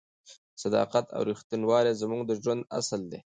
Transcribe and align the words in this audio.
صداقت 0.63 1.05
او 1.15 1.21
رښتینولي 1.31 1.93
زموږ 2.01 2.21
د 2.25 2.31
ژوند 2.43 2.61
اصل 2.79 3.01
دی. 3.11 3.19